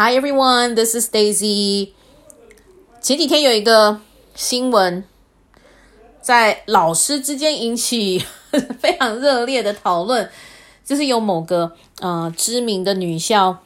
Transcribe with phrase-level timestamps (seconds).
[0.00, 1.90] Hi everyone, this is Daisy.
[3.00, 4.00] 前几天有一个
[4.36, 5.02] 新闻，
[6.22, 8.24] 在老师之间引起
[8.78, 10.30] 非常热烈的讨论，
[10.84, 13.58] 就是有某个呃知名的女校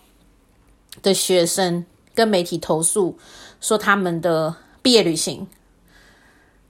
[1.02, 1.84] 的学生
[2.14, 3.18] 跟媒体投诉，
[3.60, 5.46] 说他们的毕业旅行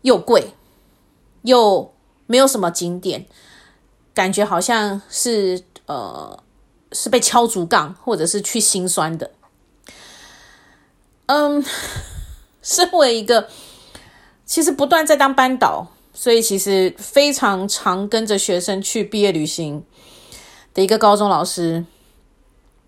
[0.01, 0.55] 又贵
[1.43, 1.95] 又
[2.27, 3.27] 没有什么景点，
[4.13, 6.43] 感觉好像是呃
[6.91, 9.31] 是被敲竹杠或者是去心酸的。
[11.35, 11.65] 嗯，
[12.61, 13.49] 身为一个
[14.45, 19.83] 其实不断在当班导，所以其实非常常跟着学生去毕业旅行
[20.75, 21.87] 的一个高中老师，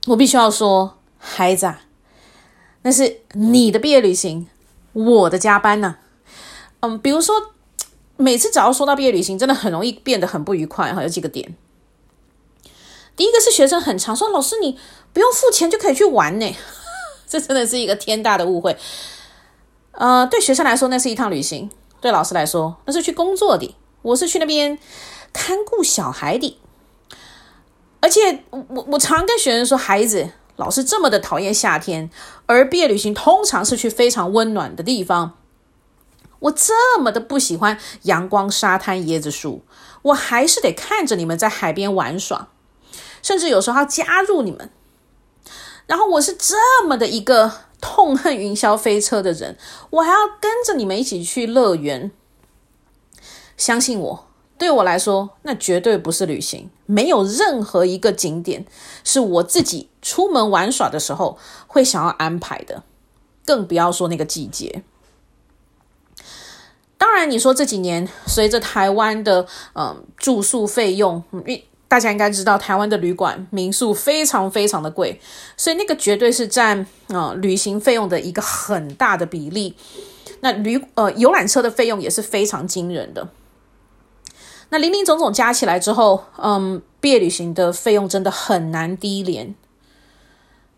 [0.09, 1.81] 我必须要说，孩子啊，
[2.83, 4.47] 那是你的毕业旅行，
[4.93, 5.97] 我的加班呢。
[6.81, 7.35] 嗯，比如说
[8.19, 11.03] 每次只要说到毕业旅行，真的很容易变得很不愉快哈。
[11.03, 11.57] 有几个点，
[13.17, 14.79] 第一个是学生很常说，老师你
[15.15, 16.55] 不用付钱就可以去玩呢。
[17.35, 18.77] 这真的是一个天大的误会。
[19.91, 21.69] 呃，对学生来说，那是一趟旅行；
[22.01, 23.75] 对老师来说，那是去工作的。
[24.03, 24.79] 我是去那边
[25.33, 26.57] 看顾小孩的。
[28.01, 32.09] 而且，我我常跟学生说，孩子，老师这么的讨厌夏天，
[32.47, 35.37] 而毕业旅行通常是去非常温暖的地方。
[36.39, 39.65] 我这么的不喜欢阳光、沙滩、椰子树，
[40.03, 42.51] 我还是得看着你们在海边玩耍，
[43.23, 44.71] 甚至有时候要加入你们。
[45.87, 49.57] 然后我是这么的一个痛恨云霄飞车的人，
[49.91, 52.11] 我还要跟着你们一起去乐园。
[53.57, 56.71] 相信我，对我来说，那绝对不是旅行。
[56.87, 58.67] 没有任何一个景点
[59.05, 62.83] 是我自己出门玩耍的时候会想要安排的，
[63.47, 64.83] 更不要说那个季节。
[66.97, 71.45] 当然，你说这几年随着台湾的嗯住宿费用，嗯
[71.95, 75.21] 大家应该知道，台湾的旅馆、民宿非常非常的贵，
[75.57, 79.77] 所以那个绝对是占啊、呃、旅行费用的一个很大的比例。
[80.41, 83.29] 那旅呃游览车的费用也是非常惊人的。
[84.71, 89.55] 那林林总总加起来之后，嗯，毕业旅行的费用真的很难低廉。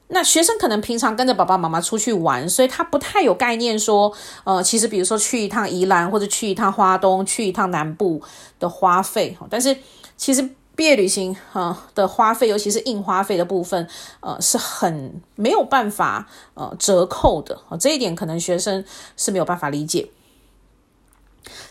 [0.08, 4.12] 那学生可能平常跟着爸爸妈妈出去玩，所以他不太有概念说，
[4.44, 8.20] 呃，其实比如说去一趟宜兰或者去一趟花东、去一趟南部
[8.58, 9.74] 的花费，但是
[10.18, 10.46] 其实。
[10.76, 13.88] 毕业旅行啊的花费，尤其是印花费的部分，
[14.20, 17.76] 呃，是很没有办法呃折扣的啊。
[17.76, 18.84] 这一点可能学生
[19.16, 20.10] 是没有办法理解。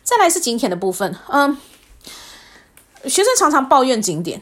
[0.04, 1.56] 再来是景点的部分，嗯，
[3.04, 4.42] 学生常常抱怨景点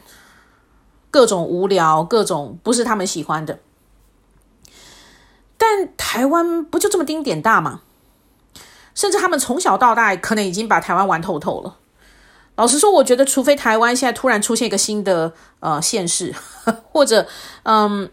[1.11, 3.59] 各种无聊，各种不是他们喜欢的。
[5.57, 7.81] 但台湾不就这么丁点大吗？
[8.95, 11.77] 甚至他们从小到大可能已经把台湾玩透透了。
[12.55, 16.33] 老实说，我觉得除非台湾现在突然出现一个新的呃县市，
[16.91, 17.27] 或者
[17.63, 18.11] 嗯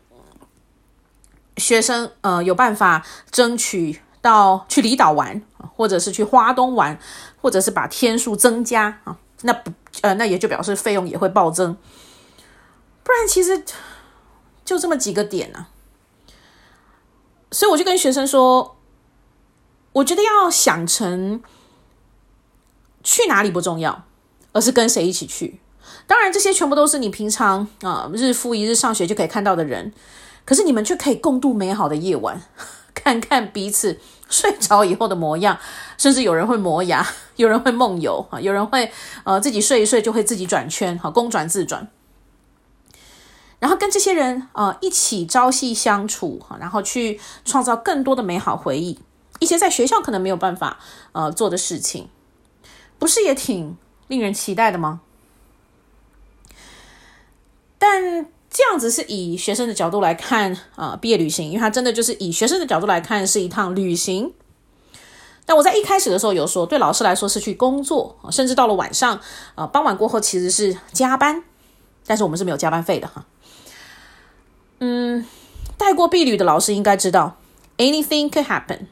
[1.59, 5.43] 学生呃有办法争取到去离岛玩，
[5.77, 6.99] 或者是去花东玩，
[7.43, 9.71] 或者是把天数增加啊，那不
[10.01, 11.77] 呃那也就表示费用也会暴增。
[13.03, 13.63] 不然其实
[14.65, 15.67] 就这么几个点呢，
[17.51, 18.79] 所以我就跟学生说，
[19.93, 21.43] 我觉得要想成
[23.03, 24.05] 去哪里不重要。
[24.53, 25.61] 而是跟谁一起去？
[26.07, 29.93] 当然，这些全部都是你平常啊、日复一日上学就可以看到的人，
[30.45, 32.43] 可是你们却可以共度美好的夜晚，
[32.95, 35.59] 看看彼此睡着以后的模样，
[35.97, 37.07] 甚至有人会磨牙，
[37.37, 38.91] 有人会梦游啊，有人会
[39.25, 41.89] 呃自己睡一睡就会自己转圈，好，公转自转，
[43.61, 48.99] 然后跟这些人啊、一起朝夕相处，然后去创造更多的美好回忆，
[49.39, 50.79] 一些在学校可能没有办法
[51.13, 52.09] 呃做的事情，
[52.99, 53.77] 不是也挺
[54.11, 55.01] 令人期待的吗？
[57.79, 64.35] 但这样子是以学生的角度来看啊、毕业旅行，因为它真的就是以学生的角度来看是一趟旅行。
[65.47, 69.21] 但我在一开始的时候有说，对老师来说是去工作，甚至到了晚上，
[69.55, 71.45] 呃，傍晚过后其实是加班，
[72.05, 73.25] 但是我们是没有加班费的哈。
[74.81, 75.25] 嗯，
[75.79, 77.39] 带过毕旅的老师应该知道
[77.79, 78.87] ，anything could happen。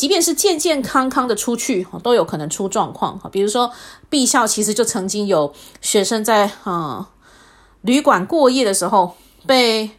[0.00, 3.20] 即便是健健康康的出去，都有可能出状况。
[3.30, 3.70] 比如说，
[4.08, 5.52] 毕校其实就曾经有
[5.82, 7.10] 学生在啊、
[7.82, 9.14] 旅馆过夜的时候，
[9.44, 9.90] 被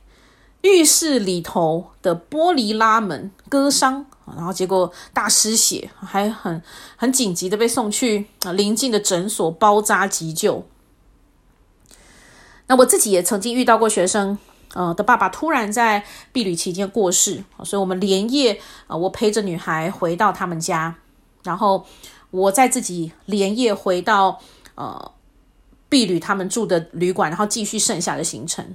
[0.61, 6.63] 浴室里头的玻璃拉门割伤，然后结果大失血，还很
[6.95, 8.25] 很紧急的被送去
[8.55, 10.65] 邻近的诊所包扎急救。
[12.65, 14.39] 那我自己也曾经遇到过学生。
[14.73, 20.95] 呃，的爸爸突然在毕旅期间过世，所以我们连夜、呃，我陪着女孩回到他们家，
[21.43, 21.85] 然后
[22.29, 24.39] 我再自己连夜回到
[24.75, 25.11] 呃
[25.89, 28.65] 毕旅他们住的旅馆，然后继续剩下的行程。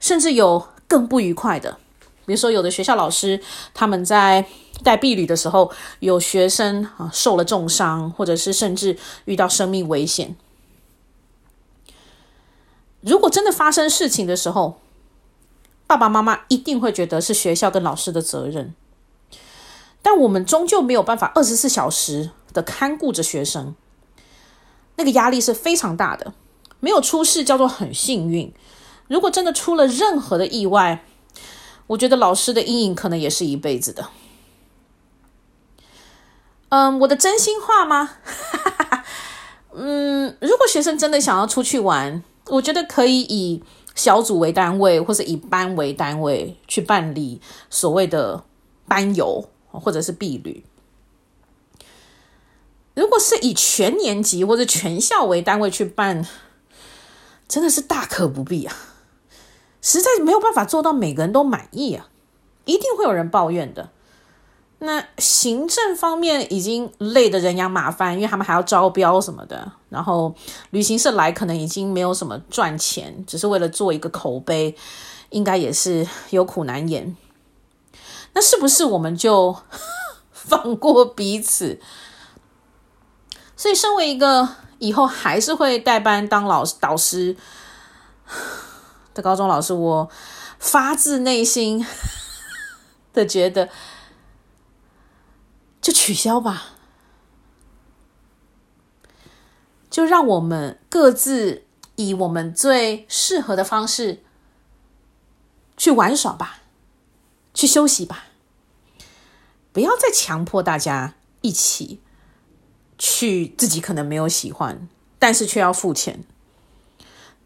[0.00, 1.78] 甚至有更不愉快的，
[2.26, 3.40] 比如说有的学校老师
[3.74, 4.44] 他们在
[4.82, 5.70] 带毕旅的时候，
[6.00, 10.36] 有学生啊受了重伤，或者是甚至遇到生命危险。
[13.00, 14.80] 如果真的发生事情的时候，
[15.86, 18.74] 爸爸妈妈一定会觉得是学校跟老师的责任，
[20.02, 23.74] 但我们终究没有办法二十四小时的看顾着学生，
[24.96, 26.34] 那个压力是非常大的。
[26.80, 28.54] 没有出事叫做很幸运，
[29.08, 31.04] 如果真的出了任何的意外，
[31.88, 34.10] 我觉得老师的阴影可能也是一辈子的。
[36.68, 38.10] 嗯，我的真心话吗？
[39.74, 43.62] 嗯，如果学生真的想要出去玩，我觉得可以以
[43.94, 48.44] 小组为单位，或者以班为单位去办理所谓的
[48.86, 50.64] 班游或者是毕旅。
[52.94, 56.26] 如果是以全年级或者全校为单位去办，
[57.46, 58.74] 真的是大可不必啊！
[59.80, 62.08] 实在没有办法做到每个人都满意啊，
[62.64, 63.90] 一定会有人抱怨的。
[64.80, 69.72] 那行政方面已经累得人仰马翻，因为他们还要招标什么的。
[69.88, 70.32] 然后
[70.70, 74.76] 旅行社来可能已经没有什么赚钱，只是为了做一个口碑，
[75.30, 77.16] 应该也是有苦难言。
[78.34, 79.56] 那是不是我们就
[80.30, 81.80] 放过彼此？
[83.56, 84.48] 所以，身为一个
[84.78, 87.36] 以后还是会带班当老师导师
[89.12, 90.08] 的高中老师，我
[90.60, 91.84] 发自内心
[93.12, 93.68] 的觉得。
[95.88, 96.74] 就取消吧，
[99.88, 101.64] 就让我们各自
[101.96, 104.22] 以我们最适合的方式
[105.78, 106.58] 去玩耍吧，
[107.54, 108.24] 去休息吧，
[109.72, 112.02] 不要再强迫大家一起
[112.98, 114.86] 去自己可能没有喜欢，
[115.18, 116.22] 但是却要付钱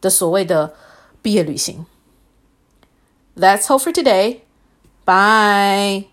[0.00, 0.74] 的所谓的
[1.22, 1.86] 毕业旅行。
[3.36, 4.40] That's all for today.
[5.04, 6.11] Bye.